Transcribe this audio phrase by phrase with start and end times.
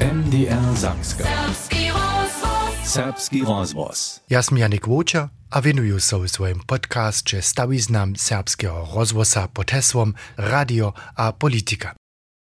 [0.00, 1.24] MDR Sakska.
[1.24, 2.84] Serbski rozvoz.
[2.84, 4.20] Serbski rozvoz.
[4.30, 10.14] Ja sam Janik Łocia, a venuju so w swoim podcastie stawiznam serbskiego rozwosa pod hesłom
[10.36, 11.94] Radio a Politika.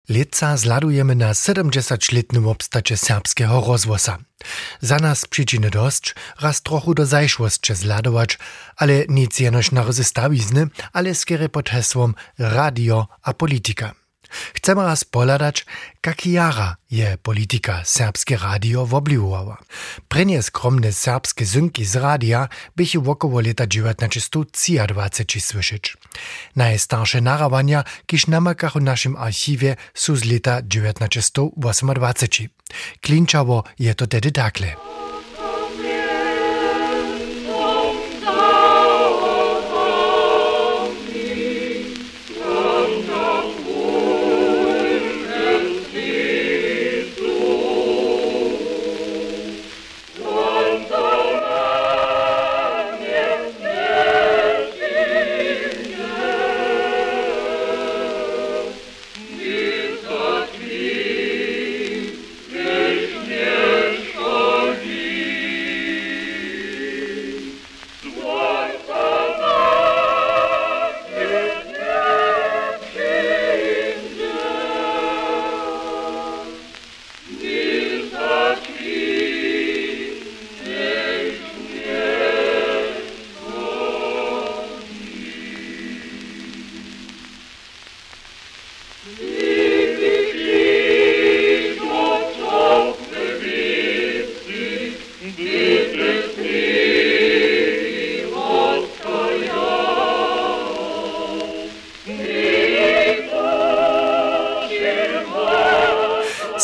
[0.09, 4.18] Leca zladujemy na 70-letnym obstacie serbskiego rozwosa.
[4.81, 8.40] Za nas przyczyny dość, raz trochu do zajszłości zladować,
[8.76, 14.01] ale nic jenoś na razy stawizny, ale skiery pod hesłom Radio a Politika.
[14.53, 15.65] Chcemy raz poladać,
[16.05, 19.58] jak jara je politika serbskie radio wobliwowała.
[20.08, 25.98] Prenie skromne serbskie zynki z radia bychu wokoło lata 1923 słyszeć.
[26.55, 31.89] Najstarsze narawania, kiż namakach w naszym archiwie są z lata 1928.
[33.02, 34.75] Klinčawo je to tedy takle.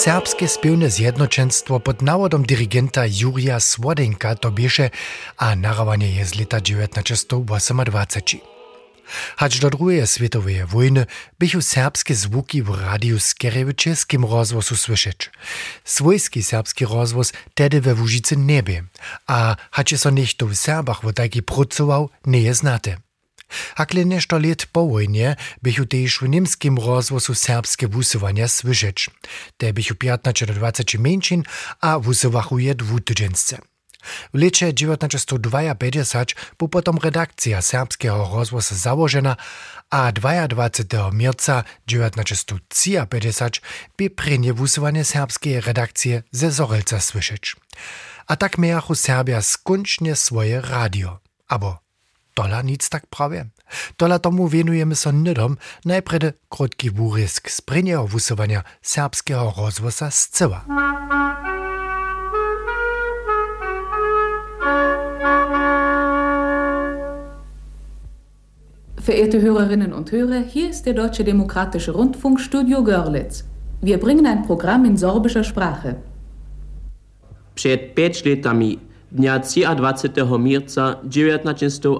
[0.08, 4.90] Serbskie Spełne Zjednoczenstwo pod nawodom dirigenta Jurija Słodenka to bieše
[5.38, 8.40] a narawanie je z lata 1928.
[9.36, 15.30] Hač do druge svetove vojne bihu serbske zvuki v radiju Skerevi českim rozvozu slyšeć.
[15.84, 18.88] Svojski serbski rozvoz tedy ve Vužice nebie,
[19.28, 23.07] a hač je so nekto v Serbach v taki procoval, ne je znate.
[23.76, 29.10] Hakle nešto let po wojnie bychu też w niemskim rozwozu serbskie wusywania słyszeć.
[29.58, 31.44] Te bychu 15 do 20 mężczyzn,
[31.82, 33.58] a wusywachuje dwutydżensce.
[34.34, 36.26] W lecie 1952
[36.58, 39.36] był potom redakcja serbskiego rozwozu założona,
[39.90, 43.62] a 22 marca 1953
[43.98, 46.98] by prenie wusywanie serbskiej redakcje ze Zorelca.
[48.28, 51.20] A tak miachu Serbia skończnie swoje radio.
[51.48, 51.87] Abo
[52.38, 53.50] Tola nic tak prawie.
[53.98, 60.66] Tola tomu venujemy so nydom najprede krótki wórysk z prynjeho wusowania serbskiego rozwosa z cyła.
[69.02, 73.44] Verehrte Hörerinnen und Hörer, hier ist der Deutsche Demokratische Rundfunk Studio Görlitz.
[73.84, 75.96] Wir bringen ein Programm in sorbischer Sprache.
[77.56, 78.80] Przed pięć latami
[79.12, 80.20] dňa 23.
[80.36, 81.98] mírca 1948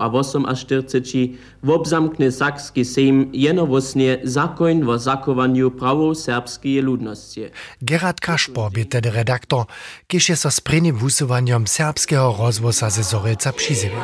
[1.64, 7.56] obzamkne Sakský sejm jenovosne zákon vo zakovaniu pravou serbskej ľudnosti.
[7.80, 9.72] Gerard Kašpo je tedy redaktor,
[10.12, 14.04] keď je sa s prvým vúsovaním serbského rozvosa ze Zorelca přizivil.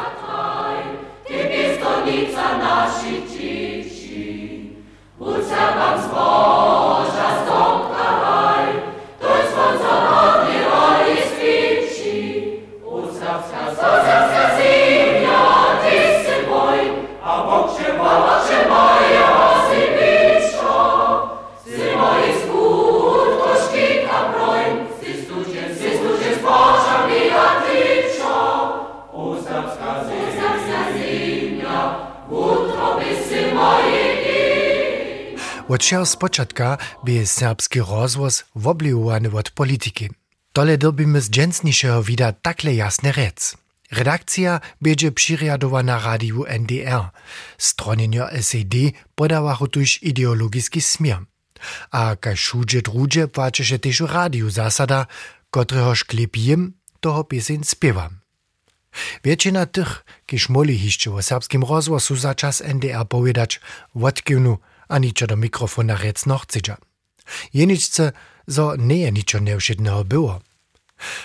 [1.28, 4.32] Ty bist konnica naši čiši,
[5.20, 5.32] u
[5.76, 6.23] vám zvoj.
[35.84, 40.10] Všeho spočatka by serbski rozvoz wobliwowany od polityki.
[40.56, 43.58] Tole dobimy z dżęsniejszego wida takle jasne rec.
[43.92, 47.12] Redakcja będzie przyriadowana radiu NDR.
[47.58, 48.74] Stronjenio SED
[49.16, 51.20] podawachu tuż ideologiski smier.
[51.92, 55.06] A kaj šuđe druđe płacze też radiu zasada,
[55.52, 58.24] kotrehoż klepijem, toho pieseň spiewam.
[59.24, 63.60] Většina tych, kiž moli hišće o serbskim rozvosu za čas NDR povedać,
[63.94, 64.58] odkivnu,
[64.88, 66.78] a ničo do mikrofona rec noch chcedža.
[67.54, 68.12] Jeničce,
[68.48, 70.42] zo nie ničo nevšedného było.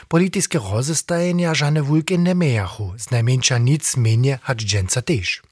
[0.09, 5.43] Politiskie rozestajenia żane wulkie nie mejachu, z najmniejsza nic mienie hać dżęca też.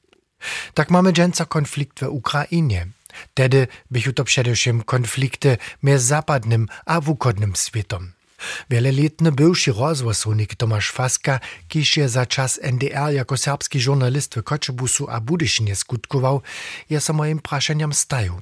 [0.73, 2.87] Tak mamy dżęca konflikt w Ukrainie.
[3.33, 8.16] Tedy bychu to především konflikty mezi západnym a.
[8.69, 15.07] Wieloletny bywszy rozwosownik Tomasz Faska, kiż je za czas NDR jako serbski żurnalist w Koczebusu
[15.09, 16.41] a Budyszynie skutkował,
[16.89, 18.41] je sa moim praszeniam staju.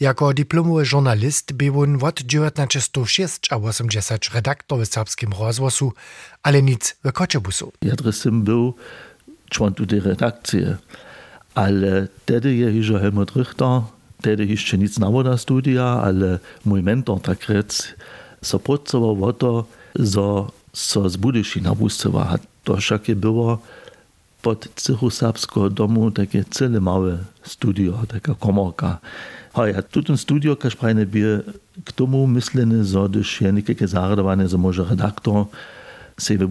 [0.00, 5.92] Jako dyplomowy żurnalist był on od 1906 a 80 redaktor w serbskim rozwosu,
[6.42, 7.72] ale nic w Koczebusu.
[7.82, 8.74] Ja dressem był
[9.50, 10.64] człon tej redakcji,
[11.54, 13.82] ale wtedy je już Helmut Richter,
[14.18, 19.66] wtedy jeszcze nic nawoda studia, ale mój mentor takrat so Sopotovo woto,
[19.98, 22.22] zo so zbudyši na Wustova.
[22.22, 23.58] A to však je było
[24.42, 29.00] pod cychu Sapsko domu takie cele małe studio, taka komorka.
[29.54, 31.42] A ja tutun studio, kaž prajne bi
[31.82, 35.50] k tomu mislene, zo, když je nekaj zardowane, zo może redaktor,
[36.18, 36.48] se w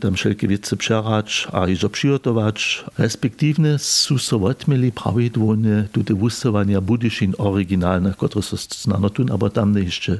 [0.00, 2.84] tam wszelkie wiece przerać, a iżo przygotować.
[2.98, 9.78] Respektywnie są so odmieli prawidłownie tutaj wusowania Budyszin oryginalnych, które są znane tu, aber tam
[9.78, 10.18] jeszcze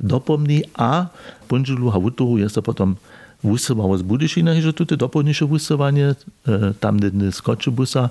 [0.00, 1.06] dopomni, a
[1.48, 2.96] pundzilu hawutoru jest to potem
[3.44, 6.14] wusowało z Budyszina, że tutaj dopomniejsze wusowanie,
[6.80, 8.08] tam nie z Koczebusa.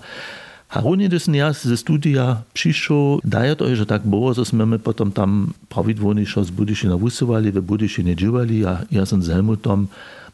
[0.69, 5.11] A runie des ja ze studia przyszło, daje to, że tak było, że my potem
[5.11, 9.87] tam prawidłownie z Budyszina wusowali, w Budyšinie dziewali, a ja z Helmutom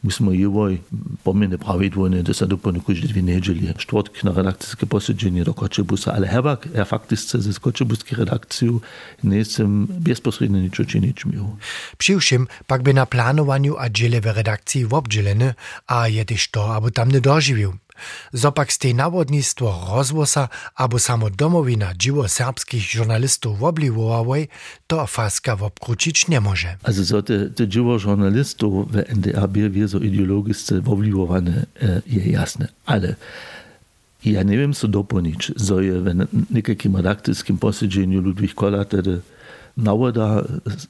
[0.04, 0.78] musimy jewoj
[1.24, 3.74] pomene pravidłownie, da se dopone kužde dwie nedźeli.
[3.78, 8.82] Štvrtk na redakcijske posjeđenje do Kočebusa, ale hevak, ja faktisce ze Kočebuski redakciju
[9.24, 11.58] nisam bezposrednio ničo činić mił.
[11.98, 15.54] Přiwšim pak by na planowaniu a dziele w redakcji wobdzieleny,
[15.88, 17.74] a je też to, aby tam nie dożywił.
[18.34, 24.48] Zopak ste nawodnictwo rozwosa abo samo domowina dziwo serbskich żurnalistów wobliwowałej,
[24.88, 26.78] to faska wobkrucić nie może.
[26.84, 32.68] Also so te, te dziwo żurnalistów w NDR wie so ideologicznie wobliwowane e, je jasne,
[32.86, 33.16] ale
[34.26, 39.22] ja nie wiem co dopełnić, co je w niejakim redakcyjskim posiedzeniu Ludwik Kola tedy
[39.78, 40.44] nawoda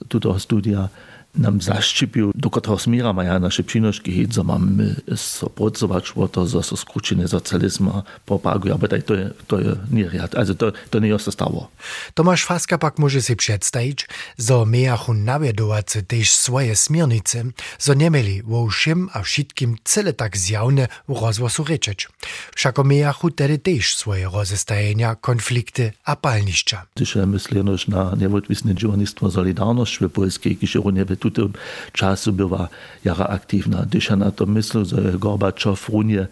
[0.07, 0.89] tuto studia
[1.35, 6.63] nam zaščipił, do którego smiera mają nasze przynoszki, że mamy so pracować o to, że
[6.63, 9.13] so skrócenie socjalizmu propagują, ale to,
[9.47, 9.57] to
[9.91, 11.71] nie riad, also to, to nie jest stało.
[12.13, 14.07] Tomasz Faska pak może sobie przedstawić,
[14.39, 17.43] że miachu nawiedować też swoje smiernice,
[17.79, 22.07] że nie mieli o wszym a wszystkim cele tak zjawne w rozwoju ryczeć.
[22.55, 26.85] Wszak miachu tedy też swoje rozestajenia, konflikty a palniszcza.
[26.95, 31.53] Gdyż myślę na niewodwisne dziennictwo Solidarność w Polskiej, kiedy nie tutym
[31.91, 32.67] czasu była
[33.05, 33.85] jara aktywna.
[33.89, 36.27] Gdyż ja na to myślę, że Gorbaczow runie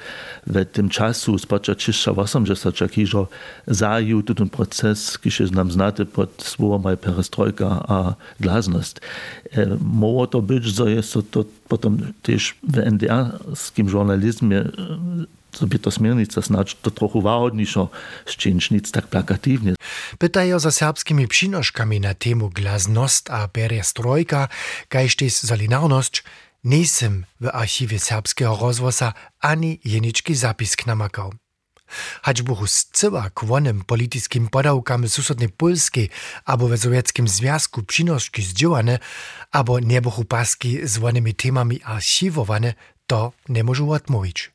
[0.48, 3.28] w tym czasu z początku 80 kiżo
[3.68, 8.96] zajął ten proces, kiedy nam znate pod słowem perestrojka a glazność.
[9.52, 14.64] E, Mogło to być, że jest to potem też w NDR-skim żurnalizmie
[15.54, 17.88] sobie to smiernica snacz to trochę ważniejsza,
[18.26, 19.76] szczęść nic tak plakatywnie.
[20.18, 24.48] Pytają za serbskimi przynoszkami na temu glaznost a perestrojka,
[24.90, 26.24] kajż też solidarność,
[26.64, 31.34] nisem w archiwie serbskiego rozwosa ani jeniczki zapisk namakał.
[32.22, 36.10] Hać buchu zcyła k wonym politickim podałkam susodnej Polskiej
[36.46, 39.00] albo w Sowieckim Związku przynoszki zdziałane,
[39.52, 42.74] albo nie buchu paski z wonymi temami archiwowane,
[43.12, 44.52] to nie może odmówić.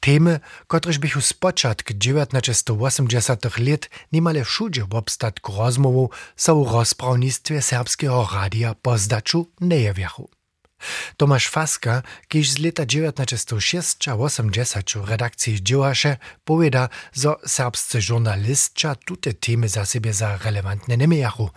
[0.00, 7.62] Temy, któreż bychu z początku 1980 lat niemale wszędzie w obstatku rozmowów są w rozprawnictwie
[7.62, 10.41] serbskiego radia pozdaczu nie jawiachu.
[11.16, 18.94] Tomasz Faska, kiż z lata 1906 a 80 w redakcji działasze, powiada, że serbscy żurnalistcza
[18.94, 21.50] tute temy za siebie za relevantne nie miachu.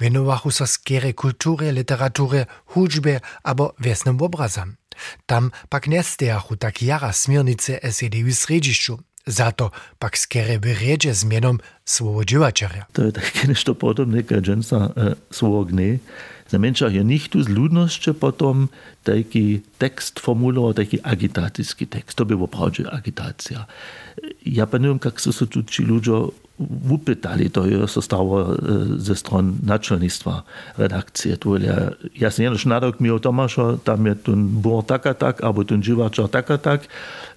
[0.00, 4.76] Wienowachu so skiery kultury, literatury, hudżbie albo wiesnym obrazam.
[5.26, 8.98] Tam pak nestejachu tak jara smiernice SED w središću.
[9.26, 12.84] Zato pak skere wyredzie zmianom svojho dziwačarja.
[12.92, 15.64] To je tak nešto podobne, kad dženca e, svojho
[16.50, 16.58] gne.
[16.58, 18.68] Za menša je nichtu z ludnošće potom
[19.02, 22.16] taki tekst formulował, taki agitacijski tekst.
[22.16, 23.66] To było prawdzie agitacja.
[24.44, 26.28] Ja pa neviem, kak so se tu ci ludzie
[26.90, 28.56] upytali, to je so stało
[28.96, 30.42] ze stron naczelnictwa
[30.76, 31.36] redakcije.
[31.36, 35.14] Tu ja, ja sam jenoś nadok mi o Tomasza, tam je tu było tak a
[35.14, 36.88] tak, albo tu dziwaczar tak a tak.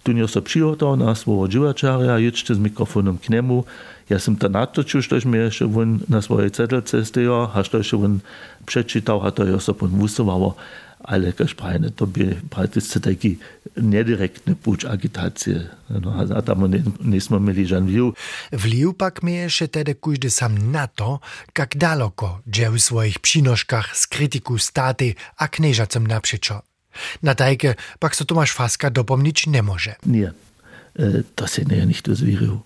[0.03, 3.63] Tu nie so przygotował na svojho dziwačarja, jedźcie z mikrofonem k niemu.
[4.09, 8.19] Ja sam to natočil, štož mi jeszcze on na svojej cedelce stojo, a štož on
[8.65, 10.55] przeczytał, a to je so pon wusowało.
[11.03, 13.31] Ale kaž prajne, to by prakticky taki
[13.75, 15.67] nedirektny puč agitacije.
[15.99, 16.71] No, a tam
[17.03, 18.15] nismo mieli žan vliv.
[18.51, 21.19] Vliv pak mieješe tedy kujdy sam na to,
[21.57, 26.63] jak daleko dže v svojich přinoškach z kritiku státy a knieżacem naprzeczo.
[27.23, 29.95] Na tajke pak so Tomasz Faska dopomnieć nie może.
[30.05, 30.31] Nie,
[31.35, 32.63] to się nie nicht dozwierzył.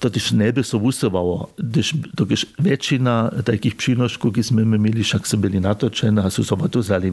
[0.00, 5.28] To też nie by so wusowało, gdyż dokiż więksina takich przynoszków, które my mieli, wszak
[5.28, 7.12] są byli natoczone, a są sobie to zali,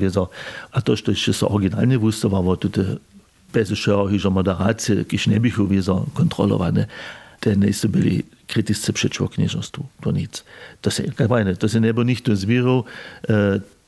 [0.72, 2.84] a to, że się so oryginalnie wusowało, to te
[3.54, 6.86] bez szerokiej moderacji, jakieś nie były wiedzą kontrolowane,
[7.40, 10.44] te nie są byli kriticy przeciwko knieżostwu, to nic.
[10.82, 12.84] To się, jak fajne, to się nie było nikt zbierał,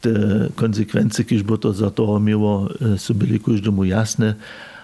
[0.02, 0.10] te
[0.56, 4.36] konsekwencje, które to za to miało, są byli każdemu jasne,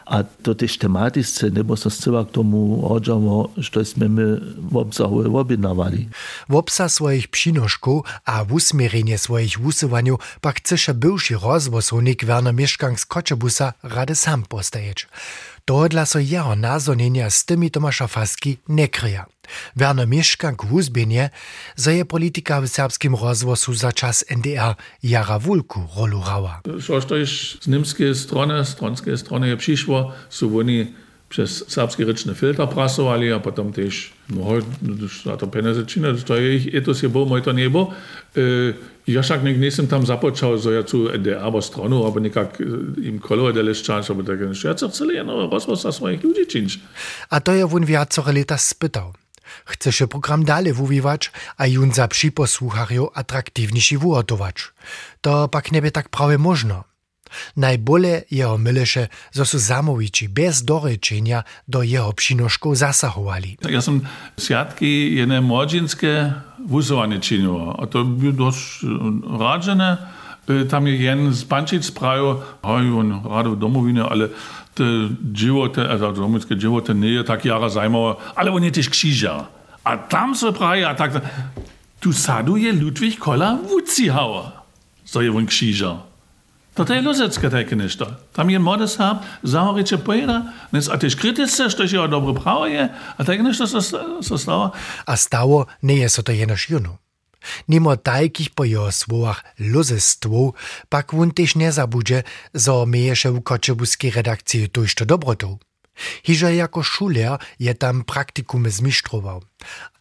[0.05, 4.25] a to też tematyce, nebo sa zcela k tomu odžamo, što sme my
[4.69, 6.09] v obsahu objednávali.
[6.50, 13.00] W obsah swoich przynoszków a w usmierenie swoich wusywaniu pak chceše bywszy rozwosownik Werner Mieszkank
[13.00, 15.07] z Koczebusa rady sam postajeć.
[15.65, 19.25] Tohodla so jeho nazonenia z tymi Tomasza Faski nie kryja.
[19.75, 21.29] Werner Mieszkank wuzbienie,
[21.77, 26.62] że je polityka w serbskim rozwoju za czas NDR jara wulku rolu hrała.
[26.79, 30.93] Što to jest z niemskiej strony, stronskiej strony przyszło, są oni
[31.29, 34.46] przez serbski ryczny filtr prasowali, a potem też, no,
[35.25, 37.94] za to pieniądze czyna, to ich etos je było, to nie było.
[39.08, 42.58] Ja však nek nisem tam započal, so ja cu NDR bo stronu, aber nekak
[42.98, 46.82] im kolo da leščanč, aber tak ja chcę chceli jedno rozvoz sa svojich ľudí činč.
[47.29, 49.13] A to je won viacore leta spytał.
[49.65, 54.74] Chce się program dalej wuwiwać, a jun za przyposłucharjo atraktivniejszy wuotować.
[55.22, 56.84] To pak nie by tak prawie można.
[57.56, 63.62] Najbole jeho myleše, zo su zamoviči bez dorečenia do jeho přinoškov zasahovali.
[63.65, 64.04] Ja som
[64.36, 66.34] sviatky jedné mladžinské
[66.65, 67.75] vuzovanie činil.
[67.77, 68.86] A to bylo dosť
[69.38, 69.89] radžené.
[70.70, 74.30] Tam je jen z Pančic prajo, hoj, on rádo v domovine, ale
[74.77, 79.25] te živote, also domovinské živote nie je tak jara zajmoво, ale on je tiež.
[79.86, 81.18] A tam se praje, a tak,
[81.98, 84.54] tu sadu je Ludwig Koller Wutzihauer.
[85.06, 86.06] So je on kříža.
[86.75, 88.05] To je luzecka takie nešto.
[88.36, 90.41] Tam je modus hab, zauriče pojeda,
[90.72, 93.67] nes a tež kritice, što je dobro pravo je, a takie nešto
[94.22, 94.72] so stalo.
[95.05, 96.98] A stało nie jest to jenoż junu.
[97.67, 100.53] Nimo takich po jeho słowach luzestwo,
[100.89, 105.58] pak wun też nie zabudże, zo miejesze w koczebuskiej redakcji to jeszcze dobrotą.
[106.25, 109.42] Hižo jako šuler je tam praktikum zmištroval.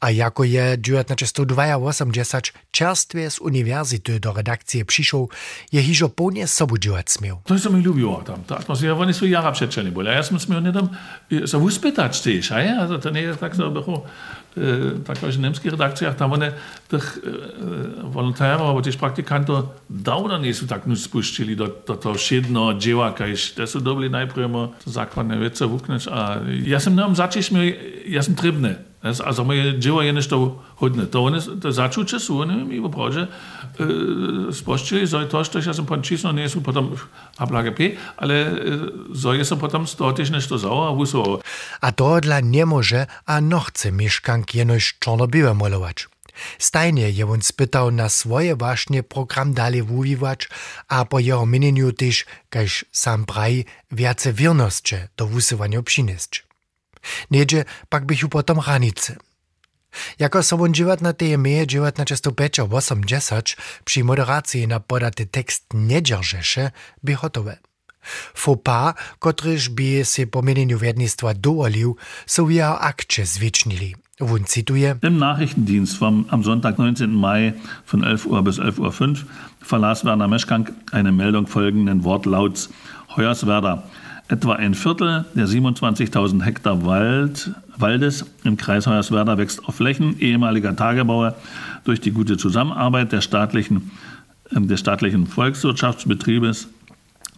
[0.01, 5.27] A jako je 1982 čerstvě z univerzity do redakcie přišel,
[5.73, 7.41] je hižo plně sobudziłać smiał.
[7.45, 8.45] To se mi lubiło tam.
[8.45, 10.09] Ta atmosfera, oni są jara przeczeni byli.
[10.09, 10.89] A ja sam smiał nie tam,
[11.47, 14.05] so uspytać też, a ja, to nie jest tak, było,
[15.03, 16.55] takož v nemských redakcijách tam one
[16.87, 17.21] tých
[18.07, 23.27] volontérov alebo tiež praktikantov dávno nie sú tak spustili do, do toho všedného diváka.
[23.27, 27.51] To sú dobili najprv základné veci vukneš a ja som nám začíš,
[28.07, 28.79] ja som tribný.
[29.05, 30.17] Also moje dzieło je
[30.81, 31.05] hodne.
[31.13, 33.29] To one to začuče sú, one mi opravdu e,
[34.53, 36.95] spoščili, zo je to, što ja som pončísno, nie sú potom
[37.39, 38.49] ablage P, ale e,
[39.13, 41.33] zo je som potom z toho tiež nešto zaujímavé a husovo.
[41.81, 46.09] A tohodla nie może, a no chce mieszkank jenoś czarno-białe malować.
[46.59, 50.49] Stajnie je on spytał na swoje właśnie program dalej wuwiwać,
[50.89, 56.45] a po jeho mineniu też, kaž sam praji, wiace wierności do wusywania przynieść.
[57.31, 59.17] Niedzie pak bych ju potom hranice.
[60.19, 63.45] Jako sobunživotna témy je životna často pečo 80
[63.85, 66.73] při moderacji na podate tekst nedržeše
[67.03, 67.57] by hotové.
[68.35, 71.95] Fopa, kotryž by si po měnění vědnictva dovolil,
[72.27, 73.93] jsou jeho akče zvětšnili.
[74.21, 74.99] Wun zituje.
[75.03, 77.01] Im Nachrichtendienst vom, am Sonntag, 19.
[77.07, 77.53] Mai
[77.93, 79.27] von 11 Uhr bis 11.05 Uhr
[79.61, 82.69] verlas Werner Meschkank eine Meldung folgenden Wortlauts.
[83.17, 83.83] Hoyerswerda.
[84.27, 90.75] Etwa ein Viertel der 27.000 Hektar Wald, Waldes im Kreis Hoyerswerda wächst auf Flächen ehemaliger
[90.75, 91.35] Tagebauer
[91.85, 93.91] durch die gute Zusammenarbeit der staatlichen,
[94.51, 96.69] äh, des staatlichen Volkswirtschaftsbetriebes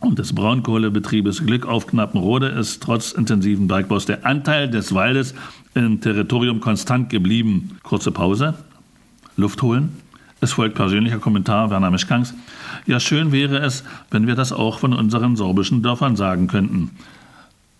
[0.01, 5.35] und des Braunkohlebetriebes Glück auf Knappenrode ist trotz intensiven Bergbaus der Anteil des Waldes
[5.75, 7.79] im Territorium konstant geblieben.
[7.83, 8.55] Kurze Pause.
[9.37, 10.06] Luft holen.
[10.41, 12.35] Es folgt persönlicher Kommentar Werner Mischkanks.
[12.87, 16.91] Ja, schön wäre es, wenn wir das auch von unseren sorbischen Dörfern sagen könnten.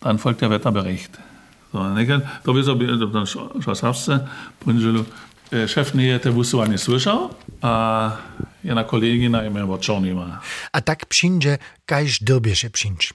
[0.01, 1.11] Dann folgt der Wetterbericht.
[1.73, 1.85] So,
[2.45, 3.27] to by sobie na
[3.61, 4.27] szasawce
[4.61, 5.05] prynżylu
[5.67, 7.31] szef nie te wusuwanie słyszał,
[7.63, 8.11] a
[8.65, 10.41] jedna kolegyna i mnie ma.
[10.73, 13.09] A tak przyjdzie, każ dobierze przyjdzie.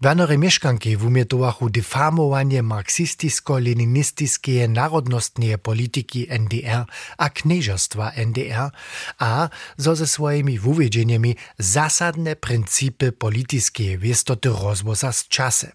[0.00, 6.84] Wernery mieszkanki wumietowachu defamowanie marksistisko-leninistiskie narodnostnie polityki NDR
[7.18, 8.70] a knieżostwa NDR,
[9.18, 15.70] a zo ze swoimi wuwiedzieniami zasadne pryncypy polityskie wiestoty rozwoza z czasem.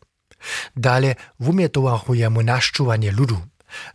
[0.76, 3.38] Dale wumietowachu jemu naszczuwanie ludu.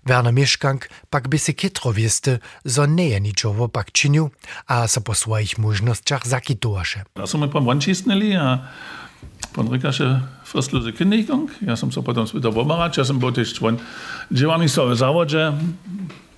[0.07, 4.31] Werner Mieszkank pak by se kitro wieste, zo nie niczowo pak czynił,
[4.67, 7.05] a se po swoich możnościach zakitowaše.
[7.17, 7.61] Ja są my po
[8.39, 8.59] a
[9.53, 11.53] Pan rikaše frstlose Kündigung.
[11.61, 13.77] Ja som sa potom spýtal omarať, ja som bol tiež člen
[14.33, 15.53] dživanistowe závodže.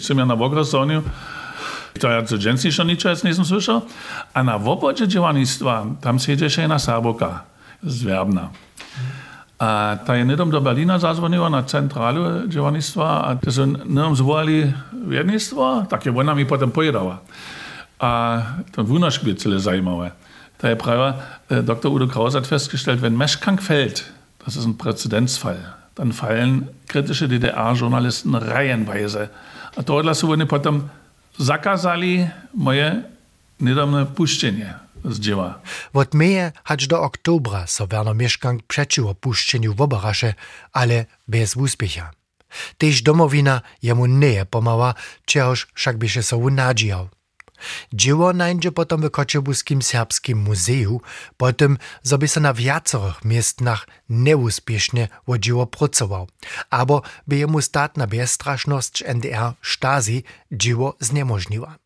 [0.03, 1.07] Som ja na Vogrosoniu.
[1.95, 3.87] To ja dženstniejsze ničo nie som słyszał.
[4.35, 7.45] A na wobodzie dżiwanistwa tam siedzieć jedna Saboka
[7.83, 8.51] z Werbna.
[9.59, 14.75] A ta je do Berlina zazvonila na centrálu dživanistva a to sú nedom zvolali
[15.07, 17.23] viednictvo, tak je ona mi potom pojedala.
[18.03, 18.43] A
[18.75, 20.13] to wird celé zajímavé.
[20.65, 21.93] Herr Breyer, äh, Dr.
[21.93, 24.13] Udo Kraus hat festgestellt, wenn Meschkank fällt,
[24.45, 29.31] das ist ein Präzedenzfall, dann fallen kritische DDR-Journalisten reihenweise.
[29.77, 30.91] A tohle sú oni potom
[31.39, 33.03] zakázali moje
[33.61, 35.61] nedávne puštenie z dzieła.
[35.93, 40.35] Od meje hać do oktobra so Werner Mieszkank przeciło puszczeniu w obarasze,
[40.73, 42.11] ale bez úspěcha.
[42.79, 44.95] Tež domovina jemu nie pomała,
[45.25, 47.09] czegoż však by się so unadzijał.
[47.93, 51.01] Dzieło nańdzie potom w Koczebuskim Serbskim Muzeju,
[51.37, 56.29] potem, zo by se na wiacorych miestnach neuspiesznie o dzieło pracował,
[56.71, 61.79] abo by jemu statna bezstraszność NDR Stasi dzieło zniemożniła.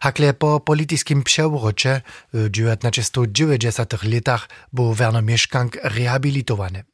[0.00, 2.02] Hakle po politiskim przewrocie
[2.32, 6.84] w 1990 latach był Werner Mieszkank rehabilitowany.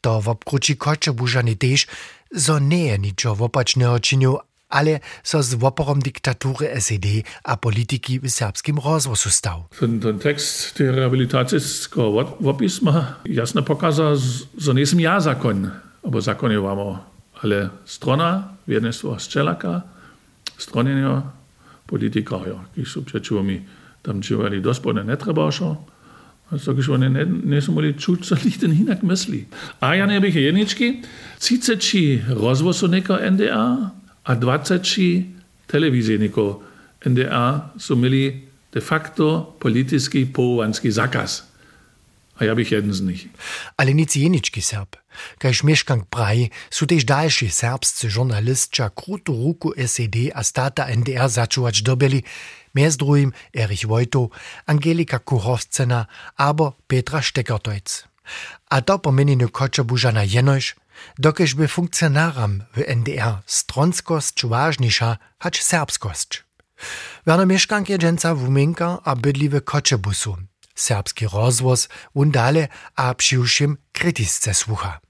[0.00, 1.86] To w obkruci Koczebużany też,
[2.32, 4.36] zo nie je niczo opačného činil,
[4.68, 9.70] ale so z oporom diktatury SED a politiki v serbskim rozvoju stav.
[9.78, 12.02] Ten, ten tekst te rehabilitacijskega
[12.42, 14.16] opisma jasno pokaza,
[14.56, 15.70] za nisem ja zakon,
[16.02, 17.04] obo zakonjevamo,
[17.42, 19.80] ale strona, vjernestvo ščelaka,
[20.58, 21.22] stronjenjo
[21.86, 23.60] politikarjev, ki so pred čuvami
[24.02, 25.76] tam živeli dospodne ne trebašo,
[26.92, 29.46] oni ne, ne so mogli čuti, so liten inak misli.
[29.80, 31.02] A ja ne bih jednički,
[31.38, 32.88] ciceči razvoju
[33.30, 33.90] NDA,
[34.26, 34.80] a 20
[35.66, 36.56] telewizijników
[37.06, 41.46] NDA są mieli de facto polityjski połowanski zakaz.
[42.38, 43.28] A ja bych jeden z nich.
[43.76, 44.96] Ale nic jenički Serb.
[45.38, 51.80] Kaž mieszkank Braj su tež dalši serbscy žurnalistča krutu ruku SED a stata NDR začuvač
[51.80, 52.20] dobili,
[52.74, 54.28] mez drugim Erich Wojto,
[54.66, 56.04] Angelika Kurovcena
[56.36, 58.04] abo Petra Steckertojc.
[58.68, 60.76] A to pomeninu koča bužana jenož,
[61.18, 66.46] dokež by funkcionáram w NDR stronskost ważniejsza hać serbskost.
[67.26, 70.36] Werner mieszkank je dżęca wuminka a bydliwe koczebusu.
[70.74, 75.00] Serbski rozwoz undale a przyuszym krytisce słucha.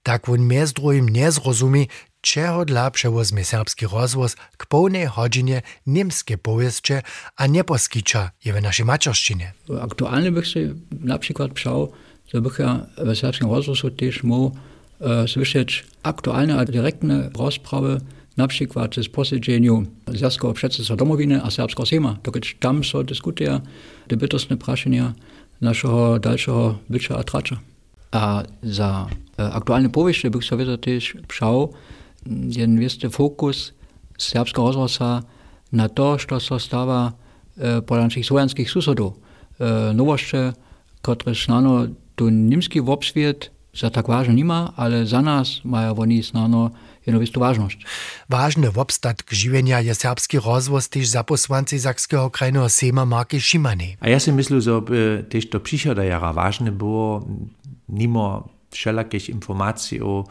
[0.07, 1.91] Tak on mez druhým nezrozumí,
[2.29, 7.03] čeho dla przewozmy serbski rozwoz k pełnej hodzinie niemskie powieście,
[7.37, 9.53] a nie poskicza je w naszej macierszczynie.
[9.81, 11.93] Aktualnie bych się na przykład przał,
[12.35, 14.57] że bych ja w serbskim rozwozu też mógł
[15.01, 18.01] e, słyszeć aktualne, a direktne rozprawy
[18.37, 23.61] na przykład z posiedzeniu Związku Przedstawstwa Domowiny a Serbskiego Sejma, dokąd tam są dyskutuje
[24.09, 25.15] te bytostne praszenia
[25.61, 27.57] naszego dalszego bycia a tracza.
[28.11, 29.07] A za
[29.39, 31.73] e, aktualne powieści bych sobie też przał,
[32.27, 33.73] jen wieste fokus
[34.19, 35.23] serbského rozhlasa
[35.71, 37.13] na to, što se stava
[37.57, 39.15] e, po našich slovenských susedov.
[39.59, 40.53] E, novošće,
[41.03, 46.71] ktoré snano tu nimský obsviet za tak ważne nima, ale za nas mają oni znano
[47.07, 47.79] jedną istą ważność.
[48.29, 53.97] Ważny obstatk żywienia je serbski rozwoz też za posłancy Zakskiego krajnego Sejma Marki Szimany.
[54.01, 57.27] A ja si myślę, że by też to przychoda jara ważne było,
[57.89, 60.25] mimo wszelakich informacji o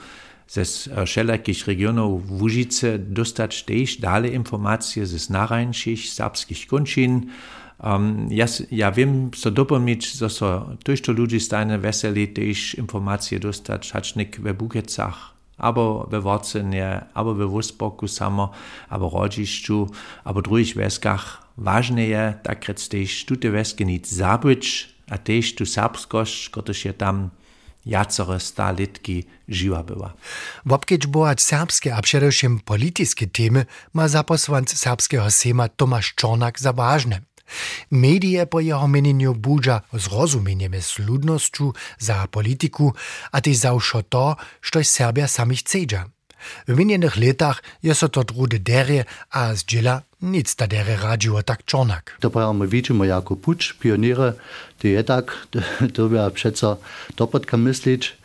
[0.48, 0.66] ze
[1.06, 7.26] wszelakich regionów Łużyce dostać też dalej informacje ze narańszych serbskich kończyn,
[7.84, 10.70] Um, ja, ja wiem, co dopomieć, że so
[11.04, 17.48] to ludzie stane weseli też informacje dostać, hacznik we Bukecach, albo we Worcenie, albo we
[17.48, 18.52] Wusboku samo,
[18.90, 19.90] albo Rodziszczu,
[20.24, 21.48] albo drugich weskach.
[21.58, 26.94] Ważne je, tak też tu te weski nic zabyć, a też tu serbskość, któraż je
[26.94, 27.30] tam
[27.88, 30.14] jacore sta litki żyła była.
[30.66, 37.22] Wobkieć boać serbskie, a przedewším polityczne temy ma zaposłanc serbskiego Sejma Tomasz Czornak za ważne.
[37.92, 42.94] Medije po jeho menjenju budža zrozumienie z ludnošću za politiku,
[43.32, 43.72] a też za
[44.10, 46.10] to, što Serbia samih cedža.
[46.68, 51.66] W minionych latach jest to trude derje, a z dziela nic ta derje radziło tak
[51.66, 52.18] czornak.
[52.20, 54.34] To my widzimy jako pucz, pioniery,
[54.80, 55.48] to je tak,
[55.94, 56.78] to by przeco
[57.18, 58.18] dopotka myśleć,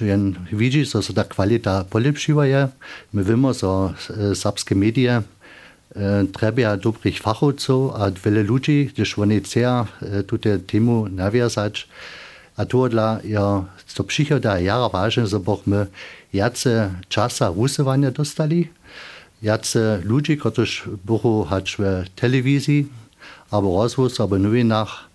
[0.00, 2.68] Jen widzi, że ta kwalita polepszyła je.
[3.12, 3.94] My wiemy, że
[4.34, 5.22] serbskie media
[6.32, 9.86] treba dobrých fachowców, a wiele ludzi, gdyż oni chcą
[10.40, 11.88] tę temu nawiązać.
[12.56, 15.86] A to dla ja, to przychoda jara ważne, żebyśmy
[16.32, 18.68] jace czasa rusowania dostali,
[19.42, 22.86] jace ludzi, którzy buchu hać w telewizji,
[23.50, 25.06] albo rozwóz, albo nowinach,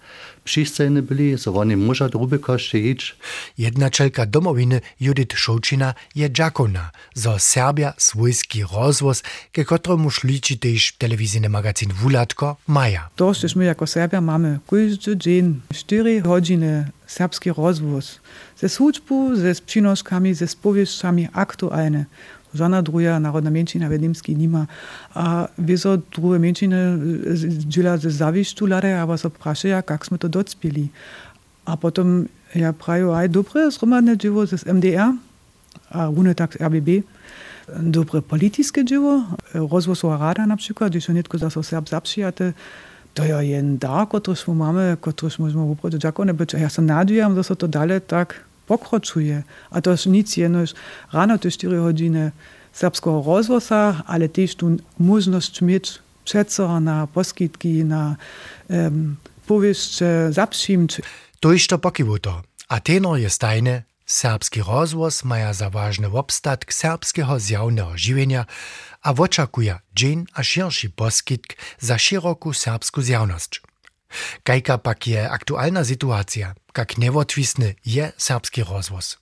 [0.44, 3.16] przysceny byli, so oni muszą druby koszty iść.
[3.58, 11.50] Jednačelka domowiny Judith Šoučina je džakona, zo Serbia svojski rozvoz, ke kotromu šliči tež telewizyjny
[11.50, 13.10] magazyn Wulatko maja.
[13.16, 18.20] To, że my jako Serbia mamy każdy dzień 4 godziny serbski rozvoz,
[18.58, 22.06] ze służbą, ze przynoskami, ze spowieszczami aktualne.
[22.54, 24.68] Żadna druga narodna menšina v Nemski nima.
[25.14, 26.98] A wieso druge menšine
[27.68, 30.90] dziela ze zawiszczu lade, aber so prašeja, jak smo to docpili.
[31.66, 35.14] A potom ja prajo, aj dobre zromadne dzieło z MDR,
[35.90, 36.90] a rune tak z RBB.
[37.80, 42.54] Dobre polityczne dzieło, rozwosowa rada na przykład, gdyż netko za so Serb zapřijate,
[43.14, 46.56] to je jen dar, kotryż mamy, kotryż możemy uprodzić zakone być.
[46.56, 48.51] A ja se nadwijam, że so to dalej tak
[49.72, 50.74] A to nic jenož
[51.14, 52.32] rano te 4 hodiny
[52.74, 55.86] serbského rozvoza, ale tiež tu možnosť mieć
[56.24, 58.16] přeco na poskytky, na
[58.70, 61.02] um, powieszcze, zapšimč.
[61.40, 62.44] To išto pokivuto.
[62.70, 68.46] A tenor je stajne, serbski rozvoz maja za ważny obstatk serbskiego zjawnego żywienia,
[69.02, 73.62] a oczekuje dzień a szerszy poskytk za szeroką serbską zjawność.
[74.44, 79.22] Kajka pak je aktualna sytuacja, kak niewotwisny je serbski rozwoz.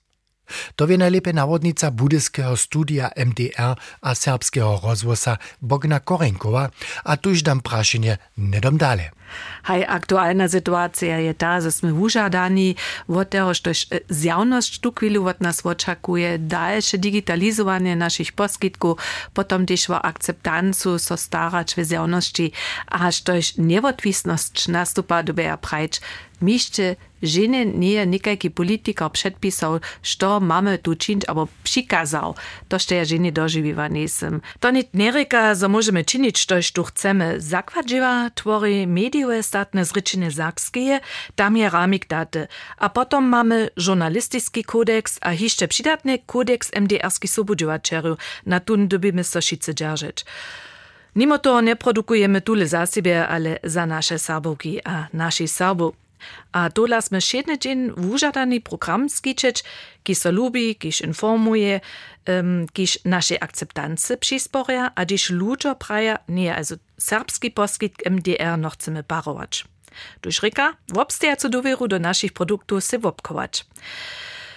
[0.76, 6.70] To wie najlepiej nawodnica budyskiego studia MDR a serbskiego rozwoza Bogna Korenkowa,
[7.04, 9.10] a tuż dam praszenie nedom dale.
[9.62, 12.74] Haj, aktualna sytuacja je ta, że sme wużadani
[13.08, 13.72] od tego, że
[14.08, 18.98] zjawność tu chwilu od nas oczekuje dalsze digitalizowanie naszych poskitków,
[19.34, 22.52] potom też o akceptancu so starać w zjawności,
[22.86, 23.22] a że
[23.58, 26.00] niewotwisność nastupa do prajcz,
[26.40, 32.34] Mište žene nie nikajki politiker předpisał, što mamy tu czynić albo przykazał.
[32.68, 34.40] To, što ja žene dożywiwa nisem.
[34.60, 37.40] To nie nereka, że możemy czynić, što tu chcemy.
[37.40, 41.00] Zakładziwa twory mediowe statne zrycziny zakskie,
[41.34, 42.46] tam je ramik daty.
[42.78, 48.18] A potom mamy żurnalistyczny kodeks, a jeszcze przydatny kodeks MDR-ski sobudziwaczerów.
[48.46, 50.24] Na tun dobimy so šice dzierżyć.
[51.16, 55.94] Mimo to nie produkujemy tule za siebie, ale za nasze Serbowki a nasi Serbów.
[56.52, 59.64] A dola sme šedny dzień wużadany program skiczyć,
[60.02, 61.80] ki so lubi, kiż informuje,
[62.28, 68.74] um, kiż naszej akceptance przysporia, a dziś ludzie praja, nie also serbski poskit MDR noch
[68.74, 69.64] chcemy parować.
[70.22, 73.66] Durch Rika, wobsteja co dowieru do naszych produktów se wobkować.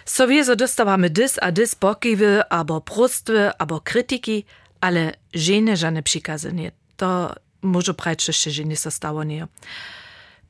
[0.06, 4.46] So wieso dostawamy dys a dys bokiwy, abo prostwy, abo krytyki,
[4.82, 6.72] ale żene żadne przykazy nie.
[6.98, 9.48] To może prać jeszcze, że nie zostało nie.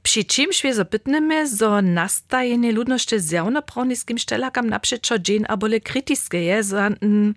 [0.03, 6.89] Przy czym się zapytnemy, zo nastajenie ludności zjawnopravniskim štelakam naprzeczo dzień abole krytyczne je, za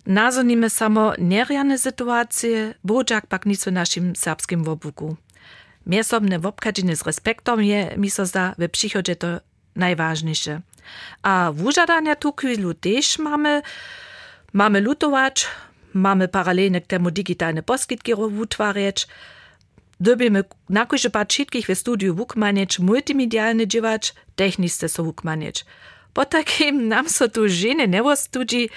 [0.05, 5.15] nazonimy samo neriane sytuacje, bođak pak nic w naszym serbskim wobuku.
[5.85, 9.27] Miesobne wobkadziny z respektom je, mi so zda, w przychodzie to
[9.75, 10.61] najważniejsze.
[11.21, 13.61] A wużadania tu chwilu też mamy,
[14.53, 15.47] mamy lutować,
[15.93, 19.07] mamy paralelnie k temu digitalne poskitki utwarzać,
[19.99, 25.65] Dobimy na kojże pat všetkých ve studiu wukmanieć, multimedialny dziewacz, techniczne so wukmanieć.
[26.13, 28.69] Po takim nam so tu žene nevostudzi,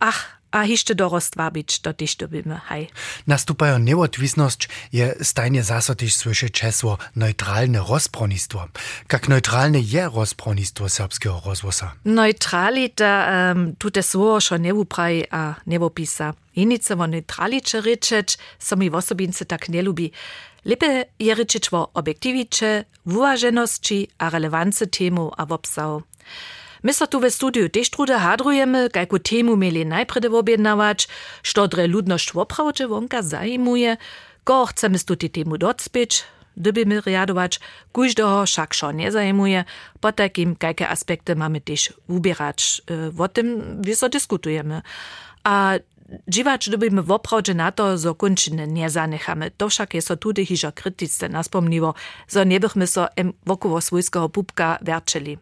[0.00, 2.88] ach, a jeszcze dorost wabić, to też to bymy, hej.
[3.26, 8.68] Nastupają nieodwisność je stajnie zaso też słyszy czesło neutralne rozpronistwo.
[9.12, 11.92] Jak neutralne je rozpronistwo serbskiego rozwosa?
[12.04, 16.34] Neutralita, um, tu te słowo schon nie upraj, a nie opisa.
[16.54, 20.12] Inice o neutralicze ryczeć, so mi w osobince tak nie lubi.
[20.66, 21.92] Lepe je ryczeć o
[23.06, 26.02] uważeności a relevance temu a obsahu.
[26.82, 31.08] My tu ve studiu tež trude hadrujemy, kajku temu mieli najprede objednawać,
[31.42, 33.96] što dre ludność woprawcze wonka zajmuje,
[34.44, 36.24] ko chcemy stuti temu docpieć,
[36.56, 37.60] dybimy riadować,
[37.92, 39.64] każdego však šo nie zajmuje,
[40.00, 42.82] po takim kajke aspekty mamy też ubierać,
[43.18, 44.82] o tym wiso dyskutujemy.
[45.44, 45.74] A
[46.28, 49.50] dziwać dybimy woprawcze na to, zo kończyny nie zanechamy.
[49.50, 51.94] To však je so tudy hižo kritice naspomniło,
[52.28, 55.38] zo nie bychmy so em wokoło swojskiego pupka werczyli.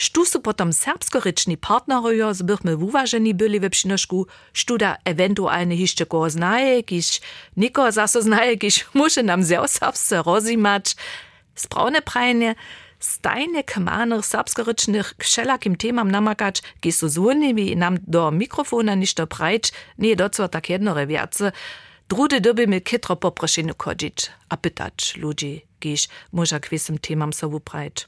[0.00, 6.82] Štu su potom serbskorečni partnerujo, zbychmy uważeni byli we przynoszku, študa ewentualnie jeszcze kogo znaje,
[6.82, 7.20] kiż
[7.56, 10.96] nikogo zaso znaje, kiż muszę nam serbsce rozimać.
[11.54, 12.54] Sprawne prajnie,
[13.00, 20.16] stajne kmaner serbskorečnych všelakim temam namakać, ki su zunimi nam do mikrofona ništo prajč, nie
[20.16, 21.52] docło tak jednore wiace.
[22.08, 28.06] Drude doby mi kitro poprošenu kodzić, a pytać ludzi, kiż może kwisym temam so uprajč.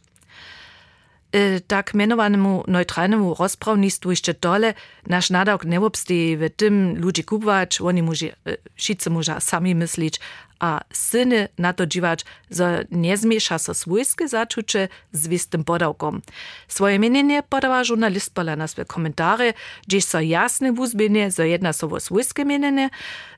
[1.37, 4.75] Y, tak mianowanemu neutralnemu rozprawnictwu jeszcze dole
[5.07, 8.33] nasz nadawk nie obstoi w tym ludzi kupować, oni musi,
[8.75, 10.21] wszyscy muszą sami myśleć,
[10.63, 16.23] a syny na to dziwać, że nie zmiesza so swojskie zaczucie z wistym podałkom.
[16.69, 19.53] Swoje mienienie podawa żurnalist pola na swe komentare,
[19.89, 22.91] gdzieś so jasne wuzbienie, że jedna so swojskie mienienie,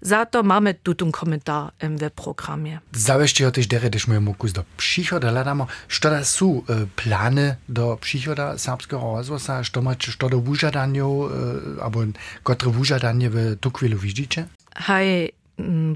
[0.03, 2.79] za to mamy tutun komentar w programie.
[2.93, 7.57] Zaweźcie o też dere, gdyż my mógł do przychoda ladamo, što da są e, plany
[7.69, 11.29] do przychoda serbskiego rozwosa, što macie, što do wużadaniu,
[11.79, 12.01] e, albo
[12.43, 14.47] kotre wużadanie w Tukwilu widzicie?
[14.77, 15.33] Hej,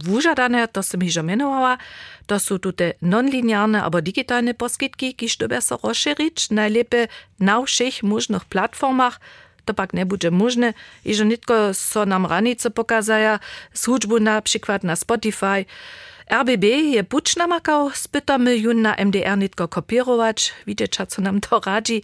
[0.04, 1.82] wužadane, to som hižo menovala,
[2.30, 2.70] to sú tu
[3.02, 7.10] nonlineárne alebo digitálne poskytky, kiž dobe sa rozšíriť, najlepe
[7.42, 9.18] na všech možných platformach,
[9.66, 10.72] to pak nebude možné,
[11.04, 13.44] i že nitko so nam ranice pokazaja,
[13.74, 15.66] službu na przykład na Spotify.
[16.28, 22.02] RBB je puč namakał, spytamy jun na MDR nitko kopierować, widzieć, co nam to radzi.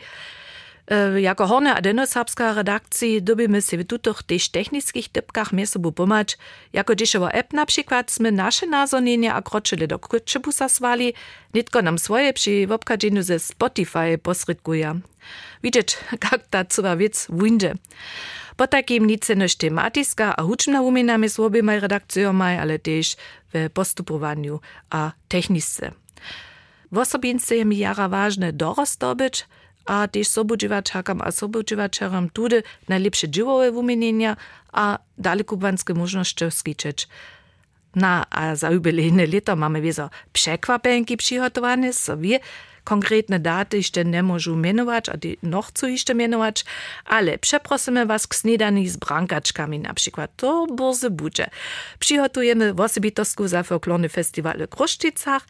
[0.91, 6.39] E, jako horne adenosapska redakcji dobimy się w tutych też technickich typkach my sobą pomać.
[6.73, 11.15] Jako dzisiowa app na przykład sme nasze nazonienie a kroczyli do kutczybusa swali,
[11.55, 15.01] nitko nam swoje przy wobkadzeniu ze Spotify posrytkuje.
[15.63, 17.75] Widzieć, jak ta cuwa wiec windzie.
[18.57, 23.17] Po takim nic nož tematicka a hučna umena my s oběma redakcijomaj, ale też
[23.55, 25.91] w postupowaniu a technice.
[27.51, 29.47] Je mi jara ważne dorozdobyć,
[29.85, 34.37] a też sobudziwaczakam a sobudziwaczerom tudy najlepsze dziełowe umienienia
[34.73, 37.09] a dalekubanskie możności skiczeć.
[37.95, 42.41] Na, a za jubilejne lata mamy wieso przekwapenki przygotowane, so wie,
[42.85, 46.65] konkretne daty jeszcze nie możu mianować, a noch co jeszcze mianować,
[47.05, 51.51] ale przeprosimy was k snedani z brankaczkami na przykład, to bardzo budzie.
[51.99, 55.47] Przygotujemy w osobitostku za folklorny festiwal w Kruszczycach,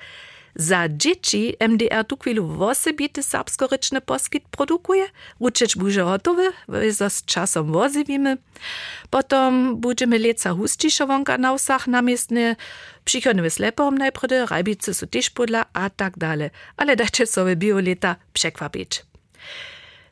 [0.57, 5.05] za dzieci MDR tu chwilu wosebity serbskoryczny poskyt produkuje.
[5.39, 6.53] Uczyć będzie gotowy,
[6.91, 8.37] za z czasem wozywimy.
[9.11, 12.57] Potem będziemy leca hustiszowonka na usach namiestne,
[13.05, 16.51] przychodnymy slepom najpredy, rajbicy są też podla, a tak dalej.
[16.77, 19.03] Ale dajcie sobie bioleta przekwapić.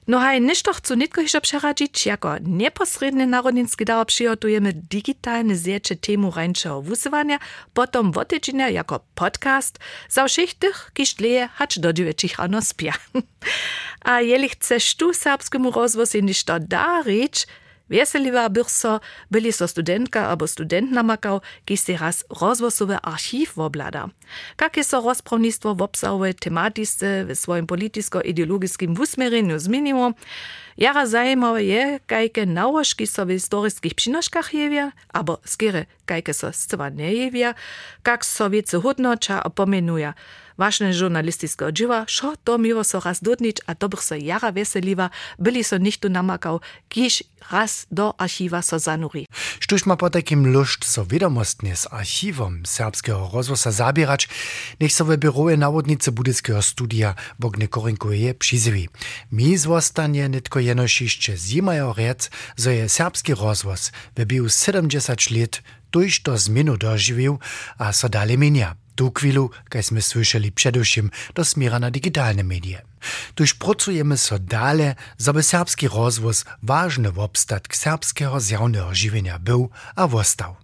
[0.03, 6.31] No haj, ništo chcú nitko hišo přeradzić, jako neposredny narodninski dar přihotujemy digitalne zječe temu
[6.31, 7.39] rańczego wusywania,
[7.75, 12.93] potom wotyczenia jako podcast, za všech tych, kiż tleje, hacz do dziewięcich rano spia.
[14.11, 16.59] A jeli chcesz tu serbskiemu rozwoju ništo
[17.93, 19.01] Веселива Бирсо
[19.31, 24.09] били со студентка або студент на макао, ки се раз розвосове архив воблада.
[24.57, 30.15] Как е со розправниство в обсауе тематисте в своим политиско-идеологиским усмеренју зминимо,
[30.77, 36.89] Jara zajemavo je, kajke naložki so v historijskih přinoškach jevja, abo skere, kajke so zcela
[36.89, 37.55] ne jevja,
[38.03, 40.15] kak so vece hodnoča opomenuja.
[40.57, 45.09] Vašne žurnalistiske odživa, šo to miro so razdodnič, a dobrh so jara veseliva,
[45.41, 46.61] bili so nihtu namakal,
[46.93, 49.25] kiš raz do archiva so zanuri.
[49.59, 54.29] Štuž ma potekim lušt so vedomostne s archivom serbského rozvosa zabirač,
[54.79, 58.87] nech so ve biroje navodnice budeského studia Bogne Korinko je přizivi.
[59.31, 66.39] Mi zvostanje netko jeszcze zimajo rec, że je serbski rozwos wybił 70 lat tuż to
[66.39, 67.39] zmienu dożywił,
[67.79, 68.77] a so dalej mienia.
[68.95, 72.85] Tu chwilu, kaj sme słyszeli především do smiera na digitalne medije.
[73.35, 80.62] Tuž pracujemy so dale, zaby serbski rozwóz ważny obstatk serbskiego zjawnego żywienia był a wostał.